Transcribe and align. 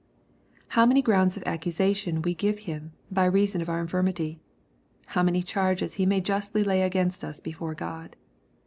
How 0.69 0.87
many 0.87 1.03
groonds 1.03 1.37
of 1.37 1.43
accusation 1.45 2.23
we 2.23 2.33
give 2.33 2.57
him, 2.65 2.93
by 3.11 3.25
reason 3.25 3.61
of 3.61 3.69
our 3.69 3.79
infirmity! 3.79 4.39
How 5.05 5.21
many 5.21 5.43
charges 5.43 5.93
he 5.93 6.07
may 6.07 6.21
justly 6.21 6.63
lay 6.63 6.81
against 6.81 7.23
us 7.23 7.39
before 7.39 7.75
God 7.75 8.15